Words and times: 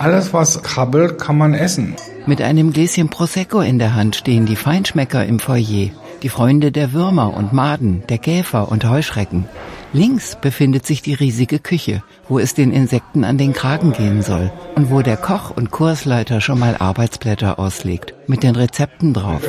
Alles, 0.00 0.32
was 0.32 0.62
krabbelt, 0.62 1.18
kann 1.18 1.36
man 1.36 1.54
essen. 1.54 1.96
Mit 2.24 2.40
einem 2.40 2.72
Gläschen 2.72 3.08
Prosecco 3.08 3.60
in 3.60 3.80
der 3.80 3.96
Hand 3.96 4.14
stehen 4.14 4.46
die 4.46 4.54
Feinschmecker 4.54 5.26
im 5.26 5.40
Foyer, 5.40 5.90
die 6.22 6.28
Freunde 6.28 6.70
der 6.70 6.92
Würmer 6.92 7.36
und 7.36 7.52
Maden, 7.52 8.04
der 8.08 8.18
Käfer 8.18 8.70
und 8.70 8.88
Heuschrecken. 8.88 9.48
Links 9.92 10.36
befindet 10.40 10.86
sich 10.86 11.02
die 11.02 11.14
riesige 11.14 11.58
Küche, 11.58 12.04
wo 12.28 12.38
es 12.38 12.54
den 12.54 12.70
Insekten 12.70 13.24
an 13.24 13.38
den 13.38 13.52
Kragen 13.52 13.92
gehen 13.92 14.22
soll 14.22 14.52
und 14.76 14.88
wo 14.92 15.02
der 15.02 15.16
Koch 15.16 15.50
und 15.50 15.72
Kursleiter 15.72 16.40
schon 16.40 16.60
mal 16.60 16.76
Arbeitsblätter 16.78 17.58
auslegt, 17.58 18.14
mit 18.28 18.44
den 18.44 18.54
Rezepten 18.54 19.14
drauf. 19.14 19.42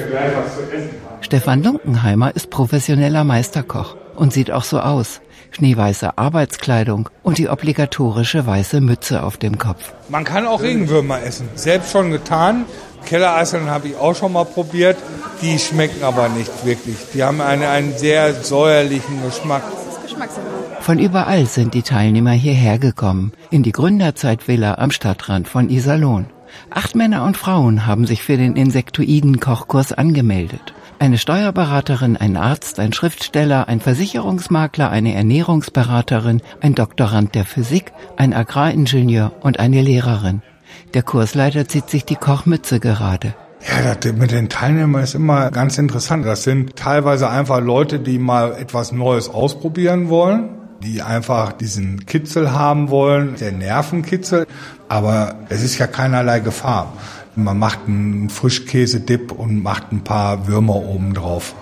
Stefan 1.21 1.61
Lunkenheimer 1.61 2.35
ist 2.35 2.49
professioneller 2.49 3.23
Meisterkoch 3.23 3.98
und 4.19 4.33
sieht 4.33 4.51
auch 4.51 4.63
so 4.63 4.79
aus. 4.79 5.21
Schneeweiße 5.51 6.17
Arbeitskleidung 6.17 7.09
und 7.23 7.37
die 7.39 7.49
obligatorische 7.49 8.45
weiße 8.45 8.81
Mütze 8.81 9.23
auf 9.23 9.37
dem 9.37 9.57
Kopf. 9.57 9.93
Man 10.09 10.23
kann 10.23 10.45
auch 10.45 10.61
Regenwürmer 10.61 11.23
essen. 11.23 11.49
Selbst 11.55 11.91
schon 11.91 12.11
getan. 12.11 12.65
Kellereiseln 13.05 13.69
habe 13.69 13.87
ich 13.87 13.95
auch 13.95 14.15
schon 14.15 14.33
mal 14.33 14.45
probiert. 14.45 14.97
Die 15.41 15.57
schmecken 15.57 16.03
aber 16.03 16.29
nicht 16.29 16.65
wirklich. 16.65 16.97
Die 17.13 17.23
haben 17.23 17.41
eine, 17.41 17.69
einen 17.69 17.97
sehr 17.97 18.33
säuerlichen 18.33 19.23
Geschmack. 19.23 19.63
Von 20.81 20.99
überall 20.99 21.45
sind 21.45 21.73
die 21.73 21.81
Teilnehmer 21.81 22.31
hierher 22.31 22.77
gekommen, 22.77 23.31
in 23.51 23.63
die 23.63 23.71
Gründerzeitvilla 23.71 24.75
am 24.75 24.91
Stadtrand 24.91 25.47
von 25.47 25.69
Iserlohn. 25.69 26.25
Acht 26.69 26.95
Männer 26.95 27.23
und 27.23 27.37
Frauen 27.37 27.85
haben 27.85 28.05
sich 28.05 28.23
für 28.23 28.37
den 28.37 28.55
Insektoiden-Kochkurs 28.55 29.93
angemeldet. 29.93 30.73
Eine 31.01 31.17
Steuerberaterin, 31.17 32.17
ein 32.17 32.35
Arzt, 32.35 32.77
ein 32.77 32.91
Schriftsteller, 32.91 33.69
ein 33.69 33.79
Versicherungsmakler, 33.79 34.89
eine 34.89 35.15
Ernährungsberaterin, 35.15 36.41
ein 36.59 36.75
Doktorand 36.75 37.35
der 37.35 37.45
Physik, 37.45 37.93
ein 38.17 38.33
Agraringenieur 38.33 39.31
und 39.39 39.61
eine 39.61 39.81
Lehrerin. 39.81 40.41
Der 40.93 41.03
Kursleiter 41.03 41.69
zieht 41.69 41.89
sich 41.89 42.03
die 42.03 42.17
Kochmütze 42.17 42.81
gerade. 42.81 43.33
Ja, 43.65 43.95
das 43.95 44.13
mit 44.13 44.31
den 44.31 44.49
Teilnehmern 44.49 45.01
ist 45.03 45.15
immer 45.15 45.51
ganz 45.51 45.77
interessant. 45.77 46.25
Das 46.25 46.43
sind 46.43 46.75
teilweise 46.75 47.29
einfach 47.29 47.61
Leute, 47.61 48.01
die 48.01 48.19
mal 48.19 48.51
etwas 48.59 48.91
Neues 48.91 49.29
ausprobieren 49.29 50.09
wollen, 50.09 50.49
die 50.83 51.01
einfach 51.01 51.53
diesen 51.53 52.05
Kitzel 52.07 52.51
haben 52.51 52.89
wollen, 52.89 53.35
der 53.39 53.53
Nervenkitzel. 53.53 54.45
Aber 54.89 55.35
es 55.47 55.63
ist 55.63 55.77
ja 55.77 55.87
keinerlei 55.87 56.41
Gefahr. 56.41 56.91
Man 57.43 57.57
macht 57.57 57.79
einen 57.87 58.29
Frischkäse-Dip 58.29 59.31
und 59.31 59.63
macht 59.63 59.91
ein 59.91 60.03
paar 60.03 60.47
Würmer 60.47 60.75
oben 60.75 61.13
drauf. 61.13 61.55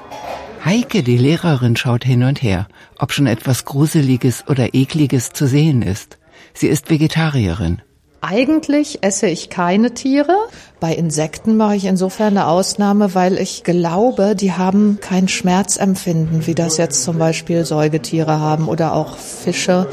Heike, 0.66 1.04
die 1.04 1.18
Lehrerin, 1.18 1.76
schaut 1.76 2.04
hin 2.04 2.24
und 2.24 2.42
her, 2.42 2.68
ob 3.00 3.14
schon 3.14 3.28
etwas 3.28 3.64
Gruseliges 3.64 4.46
oder 4.48 4.74
Ekliges 4.74 5.32
zu 5.32 5.48
sehen 5.48 5.82
ist. 5.82 6.18
Sie 6.54 6.68
ist 6.68 6.90
Vegetarierin. 6.90 7.82
Eigentlich 8.20 9.04
esse 9.04 9.28
ich 9.28 9.50
keine 9.50 9.94
Tiere. 9.94 10.36
Bei 10.80 10.94
Insekten 10.94 11.56
mache 11.56 11.76
ich 11.76 11.86
insofern 11.86 12.38
eine 12.38 12.48
Ausnahme, 12.48 13.14
weil 13.14 13.38
ich 13.38 13.64
glaube, 13.64 14.36
die 14.36 14.54
haben 14.54 14.98
kein 15.00 15.28
Schmerzempfinden, 15.28 16.48
wie 16.48 16.56
das 16.56 16.78
jetzt 16.78 17.04
zum 17.04 17.20
Beispiel 17.20 17.64
Säugetiere 17.64 18.40
haben 18.40 18.68
oder 18.68 18.94
auch 18.94 19.18
Fische. 19.18 19.88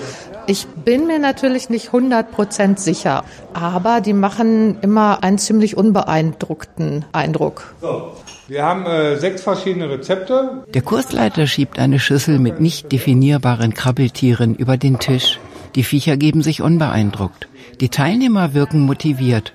Ich 0.47 0.67
bin 0.67 1.07
mir 1.07 1.19
natürlich 1.19 1.71
nicht 1.71 1.91
100% 1.91 2.79
sicher, 2.79 3.25
aber 3.55 4.01
die 4.01 4.13
machen 4.13 4.79
immer 4.83 5.23
einen 5.23 5.39
ziemlich 5.39 5.77
unbeeindruckten 5.77 7.05
Eindruck. 7.13 7.75
So. 7.81 8.13
Wir 8.47 8.63
haben 8.63 8.85
äh, 8.85 9.17
sechs 9.17 9.43
verschiedene 9.43 9.89
Rezepte. 9.89 10.65
Der 10.75 10.83
Kursleiter 10.83 11.47
schiebt 11.47 11.79
eine 11.79 11.99
Schüssel 11.99 12.39
mit 12.39 12.61
nicht 12.61 12.93
definierbaren 12.93 13.73
Krabbeltieren 13.73 14.55
über 14.55 14.77
den 14.77 14.99
Tisch. 14.99 15.39
Die 15.77 15.83
Viecher 15.83 16.19
geben 16.19 16.43
sich 16.43 16.61
unbeeindruckt. 16.61 17.49
Die 17.81 17.89
Teilnehmer 17.89 18.53
wirken 18.53 18.81
motiviert. 18.81 19.55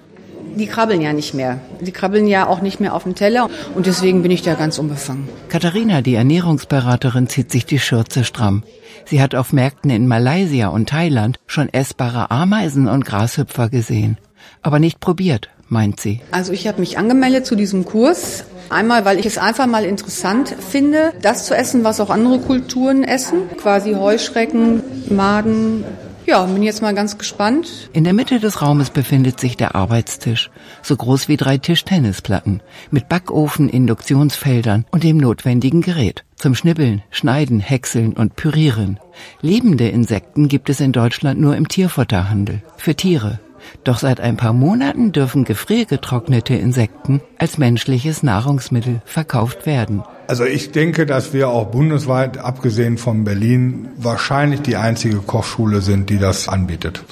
Die 0.56 0.68
krabbeln 0.68 1.02
ja 1.02 1.14
nicht 1.14 1.34
mehr. 1.34 1.60
Die 1.82 1.92
krabbeln 1.92 2.28
ja 2.28 2.48
auch 2.48 2.62
nicht 2.62 2.80
mehr 2.80 2.94
auf 2.96 3.04
dem 3.04 3.16
Teller 3.16 3.50
und 3.76 3.86
deswegen 3.86 4.22
bin 4.22 4.32
ich 4.32 4.42
da 4.42 4.56
ganz 4.56 4.80
unbefangen. 4.80 5.28
Katharina, 5.50 6.02
die 6.02 6.16
Ernährungsberaterin, 6.16 7.28
zieht 7.28 7.52
sich 7.52 7.66
die 7.66 7.80
Schürze 7.80 8.24
stramm. 8.24 8.64
Sie 9.06 9.22
hat 9.22 9.36
auf 9.36 9.54
Märkten 9.54 9.90
in 9.90 10.08
Malaysia 10.08 10.68
und 10.68 10.90
Thailand 10.90 11.40
schon 11.48 11.70
essbare 11.70 12.32
Ameisen 12.32 12.88
und 12.88 13.06
Grashüpfer 13.06 13.70
gesehen. 13.70 14.18
Aber 14.62 14.80
nicht 14.80 15.00
probiert, 15.00 15.50
meint 15.68 16.00
sie. 16.00 16.22
Also 16.32 16.52
ich 16.54 16.68
habe 16.68 16.80
mich 16.80 16.98
angemeldet 16.98 17.46
zu 17.46 17.56
diesem 17.56 17.86
Kurs. 17.86 18.44
Einmal, 18.70 19.04
weil 19.06 19.18
ich 19.18 19.26
es 19.26 19.38
einfach 19.38 19.66
mal 19.66 19.84
interessant 19.84 20.56
finde, 20.70 21.14
das 21.22 21.46
zu 21.46 21.56
essen, 21.56 21.84
was 21.84 22.00
auch 22.00 22.12
andere 22.12 22.40
Kulturen 22.40 23.04
essen. 23.04 23.50
Quasi 23.58 23.94
Heuschrecken, 23.94 24.84
Maden, 25.10 25.84
ja, 26.30 26.46
bin 26.46 26.62
jetzt 26.62 26.82
mal 26.82 26.94
ganz 26.94 27.18
gespannt. 27.18 27.90
In 27.92 28.04
der 28.04 28.14
Mitte 28.14 28.40
des 28.40 28.62
Raumes 28.62 28.92
befindet 28.92 29.40
sich 29.40 29.58
der 29.58 29.74
Arbeitstisch, 29.76 30.52
so 30.84 30.96
groß 30.96 31.28
wie 31.28 31.38
drei 31.38 31.58
Tischtennisplatten, 31.58 32.62
mit 32.92 33.10
Backofen, 33.10 33.68
Induktionsfeldern 33.68 34.86
und 34.92 35.04
dem 35.04 35.18
notwendigen 35.18 35.82
Gerät 35.82 36.24
zum 36.36 36.56
Schnibbeln, 36.56 37.02
Schneiden, 37.10 37.60
Häckseln 37.60 38.14
und 38.14 38.36
Pürieren. 38.36 39.00
Lebende 39.42 39.90
Insekten 39.90 40.48
gibt 40.48 40.70
es 40.70 40.80
in 40.80 40.94
Deutschland 40.94 41.42
nur 41.42 41.58
im 41.58 41.68
Tierfutterhandel, 41.68 42.62
für 42.78 42.96
Tiere. 42.96 43.40
Doch 43.84 44.00
seit 44.00 44.20
ein 44.20 44.38
paar 44.38 44.54
Monaten 44.54 45.12
dürfen 45.12 45.46
gefriergetrocknete 45.46 46.56
Insekten 46.56 47.22
als 47.38 47.58
menschliches 47.58 48.24
Nahrungsmittel 48.24 49.02
verkauft 49.06 49.66
werden. 49.66 50.04
Also 50.28 50.46
ich 50.46 50.72
denke, 50.72 51.06
dass 51.06 51.34
wir 51.34 51.50
auch 51.50 51.68
bundesweit, 51.68 52.38
abgesehen 52.38 52.98
von 52.98 53.24
Berlin, 53.24 53.90
wahrscheinlich 53.98 54.62
die 54.62 54.76
einzige 54.76 55.18
Kochschule 55.18 55.82
sind, 55.82 56.10
die 56.10 56.20
das 56.20 56.48
anbietet. 56.48 57.04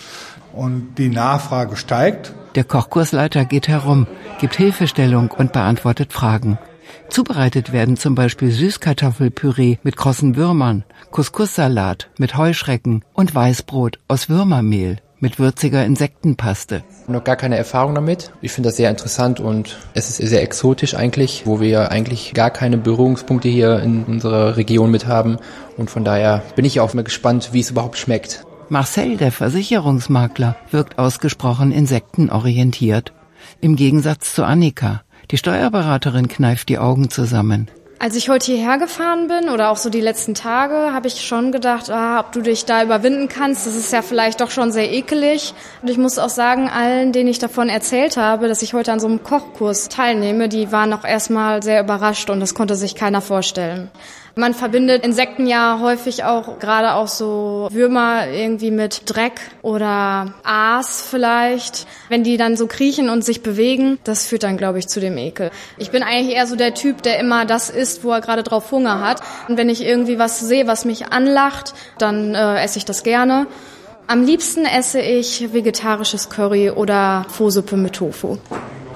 Und 0.54 0.96
die 0.98 1.10
Nachfrage 1.10 1.78
steigt. 1.78 2.34
Der 2.56 2.64
Kochkursleiter 2.64 3.46
geht 3.46 3.68
herum, 3.68 4.08
gibt 4.40 4.56
Hilfestellung 4.56 5.32
und 5.32 5.54
beantwortet 5.54 6.14
Fragen. 6.14 6.58
Zubereitet 7.10 7.72
werden 7.72 7.98
zum 7.98 8.16
Beispiel 8.16 8.52
Süßkartoffelpüree 8.52 9.78
mit 9.84 9.98
krossen 9.98 10.36
Würmern, 10.36 10.84
Couscous-Salat 11.12 12.10
mit 12.18 12.36
Heuschrecken 12.36 13.04
und 13.14 13.34
Weißbrot 13.34 14.00
aus 14.08 14.30
Würmermehl 14.30 14.98
mit 15.20 15.40
würziger 15.40 15.86
Insektenpaste. 15.86 16.84
Noch 17.08 17.24
gar 17.24 17.36
keine 17.36 17.58
Erfahrung 17.58 17.96
damit. 17.96 18.32
Ich 18.42 18.52
finde 18.52 18.70
das 18.70 18.78
sehr 18.78 18.90
interessant 18.90 19.40
und 19.40 19.78
es 19.94 20.10
ist 20.10 20.18
sehr 20.18 20.44
exotisch 20.44 20.96
eigentlich, 20.96 21.44
wo 21.46 21.60
wir 21.60 21.92
eigentlich 21.92 22.34
gar 22.34 22.50
keine 22.50 22.78
Berührungspunkte 22.78 23.50
hier 23.50 23.80
in 23.80 24.04
unserer 24.04 24.58
Region 24.58 24.92
mit 24.92 25.08
haben. 25.08 25.38
Und 25.78 25.90
von 25.90 26.04
daher 26.04 26.44
bin 26.56 26.66
ich 26.66 26.80
auch 26.80 26.94
mal 26.94 27.04
gespannt, 27.04 27.50
wie 27.54 27.60
es 27.60 27.72
überhaupt 27.72 27.98
schmeckt. 27.98 28.46
Marcel, 28.70 29.18
der 29.18 29.32
Versicherungsmakler, 29.32 30.58
wirkt 30.72 31.00
ausgesprochen 31.00 31.72
insektenorientiert. 31.72 33.14
Im 33.62 33.76
Gegensatz 33.76 34.34
zu 34.34 34.44
Annika. 34.44 35.02
Die 35.32 35.38
Steuerberaterin 35.38 36.28
kneift 36.28 36.70
die 36.70 36.78
Augen 36.78 37.10
zusammen. 37.10 37.70
Als 38.00 38.16
ich 38.16 38.30
heute 38.30 38.52
hierher 38.52 38.78
gefahren 38.78 39.28
bin 39.28 39.50
oder 39.50 39.72
auch 39.72 39.78
so 39.78 39.90
die 39.90 40.02
letzten 40.02 40.36
Tage, 40.36 40.94
habe 40.94 41.08
ich 41.08 41.26
schon 41.26 41.52
gedacht, 41.52 41.90
ah, 41.90 42.20
ob 42.20 42.32
du 42.32 42.42
dich 42.42 42.66
da 42.66 42.84
überwinden 42.84 43.28
kannst. 43.28 43.66
Das 43.66 43.76
ist 43.76 43.92
ja 43.92 44.04
vielleicht 44.04 44.40
doch 44.40 44.52
schon 44.52 44.72
sehr 44.72 44.92
ekelig. 44.92 45.56
Und 45.82 45.90
ich 45.90 45.98
muss 45.98 46.20
auch 46.20 46.30
sagen, 46.30 46.70
allen, 46.70 47.12
denen 47.12 47.28
ich 47.28 47.40
davon 47.40 47.70
erzählt 47.70 48.16
habe, 48.16 48.48
dass 48.48 48.62
ich 48.62 48.76
heute 48.76 48.92
an 48.92 49.00
so 49.00 49.08
einem 49.08 49.24
Kochkurs 49.24 49.90
teilnehme, 49.90 50.48
die 50.48 50.72
waren 50.72 50.94
auch 50.94 51.06
erstmal 51.06 51.64
sehr 51.64 51.82
überrascht 51.82 52.30
und 52.30 52.40
das 52.40 52.54
konnte 52.54 52.76
sich 52.76 52.94
keiner 52.94 53.22
vorstellen. 53.22 53.90
Man 54.38 54.54
verbindet 54.54 55.04
Insekten 55.04 55.48
ja 55.48 55.80
häufig 55.82 56.24
auch, 56.24 56.60
gerade 56.60 56.94
auch 56.94 57.08
so 57.08 57.68
Würmer 57.72 58.28
irgendwie 58.28 58.70
mit 58.70 59.02
Dreck 59.08 59.42
oder 59.64 60.36
Aas 60.44 61.02
vielleicht. 61.10 61.88
Wenn 62.08 62.24
die 62.24 62.38
dann 62.38 62.56
so 62.56 62.68
kriechen 62.68 63.10
und 63.10 63.26
sich 63.26 63.42
bewegen, 63.42 63.98
das 64.04 64.28
führt 64.28 64.44
dann, 64.44 64.56
glaube 64.56 64.78
ich, 64.78 64.88
zu 64.88 65.00
dem 65.00 65.18
Ekel. 65.18 65.50
Ich 65.80 65.90
bin 65.90 66.04
eigentlich 66.04 66.36
eher 66.36 66.46
so 66.46 66.56
der 66.56 66.76
Typ, 66.76 67.02
der 67.02 67.20
immer 67.20 67.46
das 67.46 67.72
isst, 67.72 68.04
wo 68.04 68.12
er 68.12 68.22
gerade 68.22 68.44
drauf 68.44 68.72
Hunger 68.72 69.02
hat. 69.02 69.22
Und 69.48 69.58
wenn 69.58 69.70
ich 69.70 69.84
irgendwie 69.84 70.20
was 70.20 70.40
sehe, 70.40 70.68
was 70.68 70.86
mich 70.86 71.12
anlacht, 71.12 71.74
dann 71.98 72.36
äh, 72.36 72.64
esse 72.64 72.78
ich 72.78 72.86
das 72.86 73.02
gerne. 73.02 73.48
Am 74.06 74.24
liebsten 74.24 74.66
esse 74.66 75.02
ich 75.02 75.52
vegetarisches 75.52 76.30
Curry 76.30 76.70
oder 76.70 77.26
Phosuppe 77.30 77.76
mit 77.76 77.94
Tofu. 77.94 78.38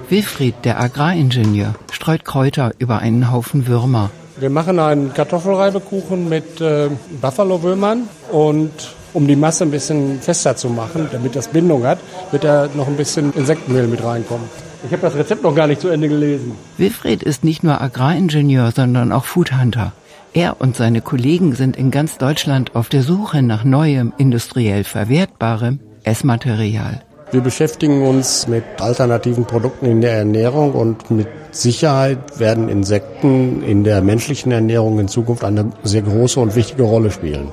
Wilfried, 0.07 0.53
der 0.65 0.79
Agraringenieur, 0.79 1.73
streut 1.91 2.25
Kräuter 2.25 2.73
über 2.77 2.99
einen 2.99 3.31
Haufen 3.31 3.65
Würmer. 3.65 4.11
Wir 4.41 4.49
machen 4.49 4.79
einen 4.79 5.13
Kartoffelreibekuchen 5.13 6.27
mit 6.27 6.59
äh, 6.61 6.89
Buffalo-Würmern 7.21 8.09
und 8.31 8.71
um 9.13 9.27
die 9.27 9.35
Masse 9.35 9.65
ein 9.65 9.69
bisschen 9.69 10.19
fester 10.19 10.55
zu 10.55 10.69
machen, 10.69 11.09
damit 11.11 11.35
das 11.35 11.49
Bindung 11.49 11.85
hat, 11.85 11.99
wird 12.31 12.43
da 12.43 12.67
noch 12.73 12.87
ein 12.87 12.97
bisschen 12.97 13.33
Insektenmehl 13.33 13.85
mit 13.85 14.03
reinkommen. 14.03 14.49
Ich 14.83 14.91
habe 14.91 15.03
das 15.03 15.13
Rezept 15.13 15.43
noch 15.43 15.53
gar 15.53 15.67
nicht 15.67 15.79
zu 15.79 15.89
Ende 15.89 16.09
gelesen. 16.09 16.53
Wilfried 16.77 17.21
ist 17.21 17.43
nicht 17.43 17.63
nur 17.63 17.81
Agraringenieur, 17.81 18.71
sondern 18.71 19.11
auch 19.11 19.25
Foodhunter. 19.25 19.93
Er 20.33 20.59
und 20.59 20.75
seine 20.75 21.01
Kollegen 21.01 21.53
sind 21.53 21.77
in 21.77 21.91
ganz 21.91 22.17
Deutschland 22.17 22.75
auf 22.75 22.89
der 22.89 23.03
Suche 23.03 23.43
nach 23.43 23.63
neuem, 23.63 24.11
industriell 24.17 24.85
verwertbarem 24.85 25.79
Essmaterial. 26.03 27.03
Wir 27.31 27.39
beschäftigen 27.39 28.05
uns 28.05 28.47
mit 28.47 28.63
alternativen 28.79 29.45
Produkten 29.45 29.85
in 29.85 30.01
der 30.01 30.17
Ernährung 30.17 30.73
und 30.73 31.09
mit 31.11 31.27
Sicherheit 31.51 32.39
werden 32.39 32.67
Insekten 32.67 33.63
in 33.63 33.85
der 33.85 34.01
menschlichen 34.01 34.51
Ernährung 34.51 34.99
in 34.99 35.07
Zukunft 35.07 35.45
eine 35.45 35.71
sehr 35.83 36.01
große 36.01 36.39
und 36.41 36.55
wichtige 36.55 36.83
Rolle 36.83 37.09
spielen. 37.09 37.47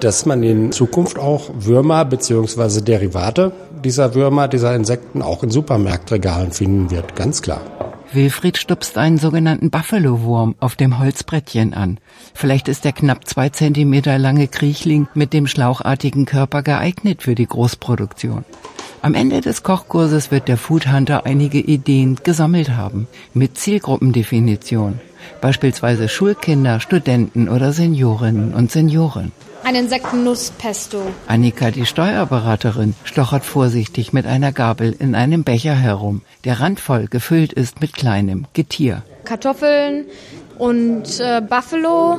Dass 0.00 0.26
man 0.26 0.42
in 0.42 0.70
Zukunft 0.70 1.18
auch 1.18 1.48
Würmer 1.54 2.04
bzw. 2.04 2.82
Derivate 2.82 3.52
dieser 3.82 4.14
Würmer, 4.14 4.48
dieser 4.48 4.74
Insekten 4.74 5.22
auch 5.22 5.42
in 5.42 5.50
Supermarktregalen 5.50 6.52
finden 6.52 6.90
wird, 6.90 7.16
ganz 7.16 7.40
klar. 7.40 7.62
Wilfried 8.12 8.58
stupst 8.58 8.98
einen 8.98 9.18
sogenannten 9.18 9.70
Buffalo-Wurm 9.70 10.56
auf 10.60 10.76
dem 10.76 10.98
Holzbrettchen 10.98 11.74
an. 11.74 11.98
Vielleicht 12.34 12.68
ist 12.68 12.84
der 12.84 12.92
knapp 12.92 13.26
zwei 13.26 13.48
Zentimeter 13.48 14.18
lange 14.18 14.46
Kriechling 14.46 15.08
mit 15.14 15.32
dem 15.32 15.46
schlauchartigen 15.46 16.24
Körper 16.24 16.62
geeignet 16.62 17.22
für 17.22 17.34
die 17.34 17.46
Großproduktion. 17.46 18.44
Am 19.06 19.14
Ende 19.14 19.40
des 19.40 19.62
Kochkurses 19.62 20.32
wird 20.32 20.48
der 20.48 20.56
Food 20.56 20.92
Hunter 20.92 21.26
einige 21.26 21.60
Ideen 21.60 22.16
gesammelt 22.24 22.70
haben, 22.70 23.06
mit 23.34 23.56
Zielgruppendefinition. 23.56 24.98
Beispielsweise 25.40 26.08
Schulkinder, 26.08 26.80
Studenten 26.80 27.48
oder 27.48 27.72
Seniorinnen 27.72 28.52
und 28.52 28.72
Senioren. 28.72 29.30
Ein 29.62 29.76
Insektennusspesto. 29.76 31.02
Annika, 31.28 31.70
die 31.70 31.86
Steuerberaterin, 31.86 32.96
stochert 33.04 33.44
vorsichtig 33.44 34.12
mit 34.12 34.26
einer 34.26 34.50
Gabel 34.50 34.96
in 34.98 35.14
einem 35.14 35.44
Becher 35.44 35.76
herum, 35.76 36.22
der 36.44 36.58
randvoll 36.58 37.06
gefüllt 37.06 37.52
ist 37.52 37.80
mit 37.80 37.92
kleinem 37.92 38.46
Getier. 38.54 39.04
Kartoffeln 39.26 40.06
und 40.58 41.20
äh, 41.20 41.42
Buffalo. 41.42 42.18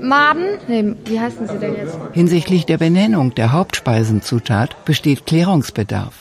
Maden? 0.00 0.58
Nee, 0.68 0.96
wie 1.06 1.20
heißen 1.20 1.46
sie 1.48 1.58
denn 1.58 1.76
jetzt? 1.76 1.96
Hinsichtlich 2.12 2.66
der 2.66 2.78
Benennung 2.78 3.34
der 3.34 3.52
Haupspeisenzutat 3.52 4.84
besteht 4.84 5.24
Klärungsbedarf. 5.24 6.12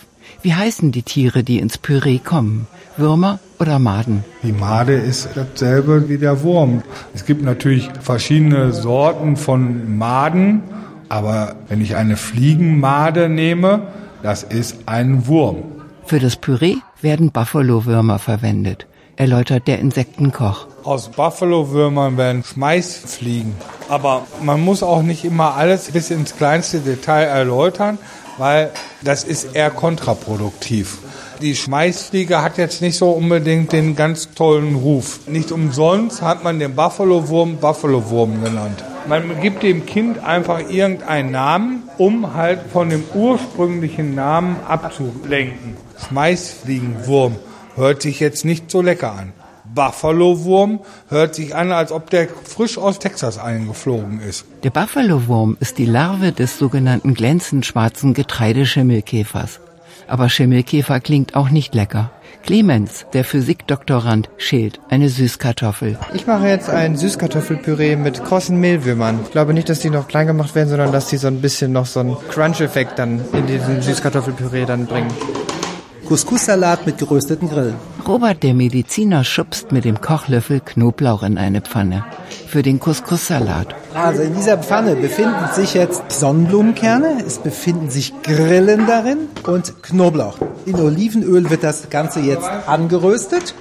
Wie 0.42 0.54
heißen 0.54 0.92
die 0.92 1.04
Tiere, 1.04 1.44
die 1.44 1.60
ins 1.60 1.78
Püree 1.78 2.20
kommen? 2.20 2.68
Würmer 2.98 3.40
oder 3.60 3.80
Maden? 3.80 4.24
Die 4.44 4.52
Made 4.52 4.94
ist 4.94 5.30
dasselbe 5.36 6.10
wie 6.10 6.18
der 6.18 6.44
Wurm. 6.44 6.84
Es 7.14 7.26
gibt 7.26 7.44
natürlich 7.44 7.90
verschiedene 8.00 8.72
Sorten 8.72 9.36
von 9.36 9.98
Maden, 9.98 10.62
aber 11.10 11.56
wenn 11.70 11.82
ich 11.82 11.96
eine 11.96 12.18
Fliegenmade 12.18 13.30
nehme, 13.30 13.88
das 14.22 14.44
ist 14.44 14.78
ein 14.86 15.28
Wurm. 15.28 15.64
Für 16.06 16.20
das 16.20 16.36
Püree 16.36 16.76
werden 17.02 17.32
Buffalo-Würmer 17.32 18.20
verwendet, 18.20 18.86
erläutert 19.16 19.68
der 19.68 19.80
Insektenkoch. 19.80 20.68
Aus 20.84 21.10
Buffalo-Würmern 21.10 22.18
werden 22.18 22.44
Schmeißfliegen. 22.44 23.54
Aber 23.90 24.26
man 24.42 24.62
muss 24.62 24.84
auch 24.84 25.02
nicht 25.02 25.24
immer 25.24 25.56
alles 25.56 25.92
bis 25.92 26.10
ins 26.10 26.36
kleinste 26.36 26.80
Detail 26.80 27.26
erläutern, 27.26 27.98
weil 28.38 28.72
das 29.04 29.24
ist 29.24 29.56
eher 29.56 29.70
kontraproduktiv. 29.70 31.00
Die 31.42 31.56
Schmeißfliege 31.56 32.42
hat 32.42 32.58
jetzt 32.58 32.82
nicht 32.82 32.98
so 32.98 33.12
unbedingt 33.12 33.72
den 33.72 33.96
ganz 33.96 34.34
tollen 34.34 34.76
Ruf. 34.76 35.22
Nicht 35.28 35.52
umsonst 35.52 36.22
hat 36.22 36.44
man 36.44 36.60
den 36.60 36.76
Buffalo-Wurm 36.76 37.58
Buffalo-Wurm 37.58 38.44
genannt. 38.44 38.84
Man 39.08 39.42
gibt 39.42 39.64
dem 39.64 39.86
Kind 39.86 40.24
einfach 40.24 40.70
irgendeinen 40.70 41.32
Namen, 41.32 41.84
um 41.98 42.34
halt 42.34 42.62
von 42.72 42.90
dem 42.90 43.04
ursprünglichen 43.14 44.16
Namen 44.16 44.56
abzulenken. 44.68 45.76
Schmeißfliegenwurm 46.08 47.36
hört 47.76 48.02
sich 48.02 48.20
jetzt 48.20 48.46
nicht 48.46 48.70
so 48.72 48.82
lecker 48.82 49.14
an. 49.14 49.34
Buffalo-Wurm 49.74 50.82
hört 51.10 51.36
sich 51.36 51.56
an, 51.56 51.72
als 51.72 51.92
ob 51.92 52.10
der 52.10 52.28
frisch 52.28 52.78
aus 52.78 53.00
Texas 53.00 53.38
eingeflogen 53.38 54.20
ist. 54.20 54.46
Der 54.64 54.70
Buffalo-Wurm 54.70 55.58
ist 55.60 55.78
die 55.78 55.86
Larve 55.86 56.32
des 56.32 56.58
sogenannten 56.58 57.14
glänzend 57.14 57.66
schwarzen 57.66 58.14
Getreideschimmelkäfers. 58.14 59.60
Aber 60.08 60.30
Schimmelkäfer 60.30 61.00
klingt 61.00 61.36
auch 61.36 61.50
nicht 61.50 61.74
lecker. 61.74 62.12
Clemens, 62.44 63.06
der 63.14 63.24
Physikdoktorand, 63.24 64.30
schält 64.38 64.82
eine 64.90 65.08
Süßkartoffel. 65.08 65.98
Ich 66.14 66.28
mache 66.28 66.50
jetzt 66.50 66.70
ein 66.70 66.98
Süßkartoffelpüree 66.98 67.96
mit 67.96 68.26
krossen 68.26 68.60
Mehlwürmern. 68.60 69.22
Ich 69.24 69.32
glaube 69.32 69.54
nicht, 69.54 69.70
dass 69.70 69.80
die 69.80 69.90
noch 69.90 70.10
klein 70.10 70.28
gemacht 70.28 70.54
werden, 70.54 70.68
sondern 70.68 70.92
dass 70.92 71.08
die 71.08 71.16
so 71.16 71.28
ein 71.28 71.40
bisschen 71.40 71.72
noch 71.72 71.86
so 71.86 72.02
einen 72.02 72.18
Crunch-Effekt 72.30 73.00
dann 73.00 73.22
in 73.32 73.48
diesem 73.48 73.82
Süßkartoffelpüree 73.82 74.66
dann 74.66 74.88
bringen. 74.88 75.08
Couscous-Salat 76.08 76.86
mit 76.86 76.98
gerösteten 76.98 77.50
Grillen. 77.50 77.76
Robert, 78.08 78.44
der 78.44 78.54
Mediziner, 78.54 79.24
schubst 79.24 79.72
mit 79.72 79.86
dem 79.86 80.02
Kochlöffel 80.02 80.60
Knoblauch 80.60 81.24
in 81.24 81.38
eine 81.38 81.62
Pfanne. 81.62 82.04
Für 82.48 82.62
den 82.62 82.80
Couscous-Salat. 82.80 83.74
Also 83.94 84.22
in 84.24 84.36
dieser 84.36 84.58
Pfanne 84.58 84.96
befinden 84.96 85.48
sich 85.54 85.74
jetzt 85.74 86.04
Sonnenblumenkerne, 86.12 87.24
es 87.26 87.40
befinden 87.40 87.90
sich 87.90 88.14
Grillen 88.24 88.86
darin 88.88 89.30
und 89.48 89.82
Knoblauch. 89.82 90.38
In 90.66 90.76
Olivenöl 90.76 91.50
wird 91.50 91.64
das 91.64 91.90
Ganze 91.90 92.20
jetzt 92.20 92.50
angeröstet. 92.68 93.56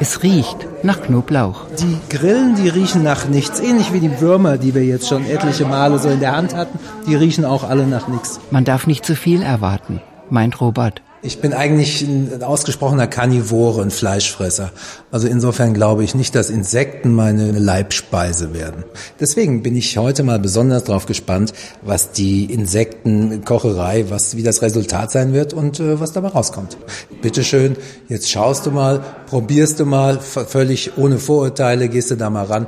Es 0.00 0.22
riecht 0.22 0.66
nach 0.82 1.02
Knoblauch. 1.02 1.66
Die 1.78 1.98
Grillen, 2.16 2.56
die 2.56 2.68
riechen 2.68 3.02
nach 3.02 3.28
nichts. 3.28 3.60
Ähnlich 3.60 3.92
wie 3.92 4.00
die 4.00 4.20
Würmer, 4.20 4.58
die 4.58 4.74
wir 4.74 4.84
jetzt 4.84 5.08
schon 5.08 5.24
etliche 5.26 5.64
Male 5.64 5.98
so 5.98 6.08
in 6.08 6.20
der 6.20 6.36
Hand 6.36 6.54
hatten. 6.54 6.78
Die 7.06 7.14
riechen 7.14 7.44
auch 7.44 7.64
alle 7.64 7.86
nach 7.86 8.08
nichts. 8.08 8.40
Man 8.50 8.64
darf 8.64 8.86
nicht 8.86 9.04
zu 9.04 9.14
viel 9.16 9.42
erwarten, 9.42 10.00
meint 10.30 10.60
Robert. 10.60 11.02
Ich 11.24 11.40
bin 11.40 11.54
eigentlich 11.54 12.02
ein 12.02 12.42
ausgesprochener 12.42 13.06
Karnivore 13.06 13.80
und 13.80 13.94
Fleischfresser. 13.94 14.72
Also 15.10 15.26
insofern 15.26 15.72
glaube 15.72 16.04
ich 16.04 16.14
nicht, 16.14 16.34
dass 16.34 16.50
Insekten 16.50 17.14
meine 17.14 17.50
Leibspeise 17.52 18.52
werden. 18.52 18.84
Deswegen 19.18 19.62
bin 19.62 19.74
ich 19.74 19.96
heute 19.96 20.22
mal 20.22 20.38
besonders 20.38 20.84
darauf 20.84 21.06
gespannt, 21.06 21.54
was 21.80 22.12
die 22.12 22.44
Insektenkocherei, 22.52 24.10
was, 24.10 24.36
wie 24.36 24.42
das 24.42 24.60
Resultat 24.60 25.12
sein 25.12 25.32
wird 25.32 25.54
und 25.54 25.80
äh, 25.80 25.98
was 25.98 26.12
dabei 26.12 26.28
rauskommt. 26.28 26.76
Bitteschön, 27.22 27.76
jetzt 28.08 28.30
schaust 28.30 28.66
du 28.66 28.70
mal, 28.70 29.02
probierst 29.26 29.80
du 29.80 29.86
mal, 29.86 30.20
völlig 30.20 30.98
ohne 30.98 31.18
Vorurteile 31.18 31.88
gehst 31.88 32.10
du 32.10 32.16
da 32.16 32.28
mal 32.28 32.44
ran. 32.44 32.66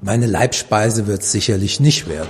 Meine 0.00 0.24
Leibspeise 0.24 1.06
wird 1.06 1.24
sicherlich 1.24 1.78
nicht 1.78 2.08
werden. 2.08 2.28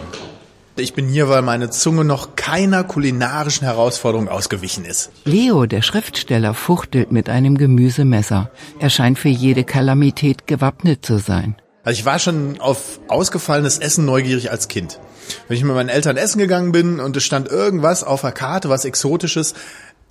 Ich 0.80 0.94
bin 0.94 1.08
hier, 1.08 1.28
weil 1.28 1.42
meine 1.42 1.70
Zunge 1.70 2.04
noch 2.04 2.36
keiner 2.36 2.84
kulinarischen 2.84 3.66
Herausforderung 3.66 4.28
ausgewichen 4.28 4.84
ist. 4.84 5.10
Leo, 5.24 5.66
der 5.66 5.82
Schriftsteller, 5.82 6.54
fuchtelt 6.54 7.10
mit 7.10 7.28
einem 7.28 7.58
Gemüsemesser. 7.58 8.50
Er 8.78 8.88
scheint 8.88 9.18
für 9.18 9.28
jede 9.28 9.64
Kalamität 9.64 10.46
gewappnet 10.46 11.04
zu 11.04 11.18
sein. 11.18 11.56
Also 11.82 11.98
ich 11.98 12.06
war 12.06 12.20
schon 12.20 12.60
auf 12.60 13.00
ausgefallenes 13.08 13.78
Essen 13.78 14.04
neugierig 14.04 14.52
als 14.52 14.68
Kind. 14.68 15.00
Wenn 15.48 15.56
ich 15.56 15.64
mit 15.64 15.74
meinen 15.74 15.88
Eltern 15.88 16.16
essen 16.16 16.38
gegangen 16.38 16.70
bin 16.70 17.00
und 17.00 17.16
es 17.16 17.24
stand 17.24 17.48
irgendwas 17.48 18.04
auf 18.04 18.20
der 18.20 18.32
Karte, 18.32 18.68
was 18.68 18.84
Exotisches, 18.84 19.54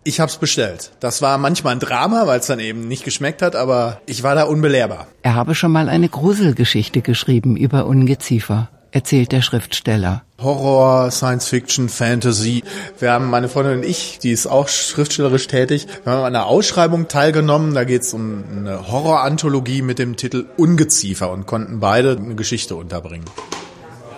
ich 0.04 0.19
hab's 0.19 0.38
bestellt. 0.38 0.92
Das 1.00 1.22
war 1.22 1.38
manchmal 1.38 1.75
ein 1.75 1.80
Drama, 1.80 2.28
weil 2.28 2.40
es 2.40 2.48
dann 2.48 2.60
eben 2.60 2.88
nicht 2.88 3.06
geschmeckt 3.06 3.42
hat, 3.42 3.56
aber 3.56 4.02
ich 4.06 4.24
war 4.24 4.36
da 4.36 4.44
unbelehrbar. 4.44 5.08
Er 5.22 5.36
habe 5.36 5.56
schon 5.56 5.72
mal 5.72 5.88
eine 5.88 6.10
Gruselgeschichte 6.10 7.02
geschrieben 7.02 7.56
über 7.56 7.86
Ungeziefer 7.86 8.69
erzählt 8.98 9.32
der 9.32 9.44
Schriftsteller. 9.44 10.24
Horror, 10.42 11.12
Science 11.12 11.48
Fiction, 11.48 11.88
Fantasy. 11.88 12.64
Wir 13.00 13.12
haben, 13.12 13.30
meine 13.30 13.48
Freundin 13.48 13.78
und 13.78 13.86
ich, 13.86 14.18
die 14.18 14.32
ist 14.32 14.48
auch 14.48 14.68
schriftstellerisch 14.68 15.46
tätig, 15.46 15.88
wir 16.04 16.14
haben 16.14 16.22
an 16.22 16.36
einer 16.36 16.48
Ausschreibung 16.48 17.08
teilgenommen. 17.08 17.76
Da 17.76 17.84
geht 17.84 18.02
es 18.02 18.14
um 18.16 18.44
eine 18.52 18.92
Horroranthologie 18.92 19.83
mit 19.83 20.00
dem 20.00 20.16
Titel 20.16 20.45
Ungeziefer 20.57 21.31
und 21.31 21.45
konnten 21.45 21.80
beide 21.80 22.18
eine 22.18 22.33
Geschichte 22.33 22.76
unterbringen. 22.76 23.26